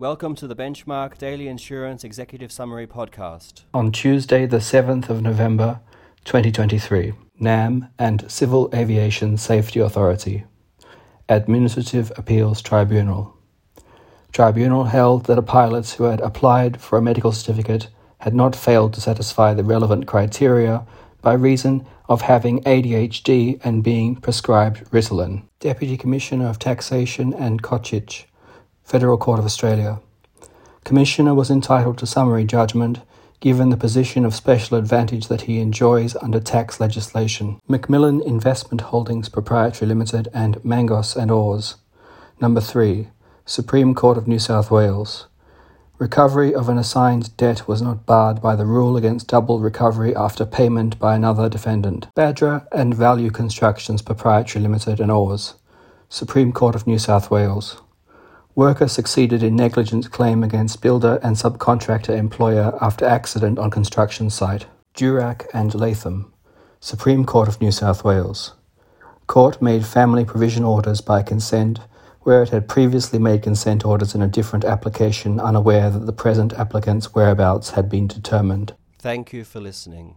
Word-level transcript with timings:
Welcome 0.00 0.36
to 0.36 0.46
the 0.46 0.54
Benchmark 0.54 1.18
Daily 1.18 1.48
Insurance 1.48 2.04
Executive 2.04 2.52
Summary 2.52 2.86
Podcast. 2.86 3.62
On 3.74 3.90
Tuesday, 3.90 4.46
the 4.46 4.58
7th 4.58 5.08
of 5.08 5.22
November 5.22 5.80
2023, 6.24 7.14
NAM 7.40 7.88
and 7.98 8.30
Civil 8.30 8.70
Aviation 8.72 9.36
Safety 9.36 9.80
Authority, 9.80 10.44
Administrative 11.28 12.12
Appeals 12.16 12.62
Tribunal. 12.62 13.36
Tribunal 14.30 14.84
held 14.84 15.26
that 15.26 15.36
a 15.36 15.42
pilot 15.42 15.90
who 15.90 16.04
had 16.04 16.20
applied 16.20 16.80
for 16.80 16.96
a 16.96 17.02
medical 17.02 17.32
certificate 17.32 17.88
had 18.18 18.36
not 18.36 18.54
failed 18.54 18.94
to 18.94 19.00
satisfy 19.00 19.52
the 19.52 19.64
relevant 19.64 20.06
criteria 20.06 20.86
by 21.22 21.32
reason 21.32 21.84
of 22.08 22.20
having 22.20 22.62
ADHD 22.62 23.60
and 23.64 23.82
being 23.82 24.14
prescribed 24.14 24.88
Ritalin. 24.92 25.42
Deputy 25.58 25.96
Commissioner 25.96 26.46
of 26.46 26.60
Taxation 26.60 27.34
and 27.34 27.64
Cochich, 27.64 28.26
Federal 28.88 29.18
Court 29.18 29.38
of 29.38 29.44
Australia. 29.44 30.00
Commissioner 30.82 31.34
was 31.34 31.50
entitled 31.50 31.98
to 31.98 32.06
summary 32.06 32.44
judgment 32.44 33.00
given 33.38 33.68
the 33.68 33.76
position 33.76 34.24
of 34.24 34.34
special 34.34 34.78
advantage 34.78 35.28
that 35.28 35.42
he 35.42 35.60
enjoys 35.60 36.16
under 36.22 36.40
tax 36.40 36.80
legislation. 36.80 37.60
Macmillan 37.68 38.22
Investment 38.22 38.80
Holdings 38.80 39.28
Proprietary 39.28 39.86
Limited 39.86 40.28
and 40.32 40.56
Mangos 40.64 41.16
and 41.16 41.30
Oars. 41.30 41.76
Number 42.40 42.62
3. 42.62 43.08
Supreme 43.44 43.94
Court 43.94 44.16
of 44.16 44.26
New 44.26 44.38
South 44.38 44.70
Wales. 44.70 45.26
Recovery 45.98 46.54
of 46.54 46.70
an 46.70 46.78
assigned 46.78 47.36
debt 47.36 47.68
was 47.68 47.82
not 47.82 48.06
barred 48.06 48.40
by 48.40 48.56
the 48.56 48.64
rule 48.64 48.96
against 48.96 49.28
double 49.28 49.60
recovery 49.60 50.16
after 50.16 50.46
payment 50.46 50.98
by 50.98 51.14
another 51.14 51.50
defendant. 51.50 52.08
Badger 52.14 52.66
and 52.72 52.94
Value 52.94 53.30
Constructions 53.30 54.00
Proprietary 54.00 54.62
Limited 54.62 54.98
and 54.98 55.10
Oars. 55.10 55.56
Supreme 56.08 56.52
Court 56.52 56.74
of 56.74 56.86
New 56.86 56.98
South 56.98 57.30
Wales. 57.30 57.82
Worker 58.58 58.88
succeeded 58.88 59.44
in 59.44 59.54
negligence 59.54 60.08
claim 60.08 60.42
against 60.42 60.82
builder 60.82 61.20
and 61.22 61.36
subcontractor 61.36 62.16
employer 62.16 62.76
after 62.80 63.04
accident 63.04 63.56
on 63.56 63.70
construction 63.70 64.30
site. 64.30 64.66
Durack 64.96 65.46
and 65.54 65.72
Latham. 65.76 66.32
Supreme 66.80 67.24
Court 67.24 67.46
of 67.46 67.60
New 67.60 67.70
South 67.70 68.02
Wales. 68.02 68.54
Court 69.28 69.62
made 69.62 69.86
family 69.86 70.24
provision 70.24 70.64
orders 70.64 71.00
by 71.00 71.22
consent 71.22 71.78
where 72.22 72.42
it 72.42 72.48
had 72.48 72.66
previously 72.66 73.20
made 73.20 73.44
consent 73.44 73.84
orders 73.84 74.12
in 74.16 74.22
a 74.22 74.26
different 74.26 74.64
application 74.64 75.38
unaware 75.38 75.88
that 75.88 76.06
the 76.06 76.12
present 76.12 76.52
applicant's 76.54 77.14
whereabouts 77.14 77.70
had 77.70 77.88
been 77.88 78.08
determined. 78.08 78.74
Thank 78.98 79.32
you 79.32 79.44
for 79.44 79.60
listening. 79.60 80.16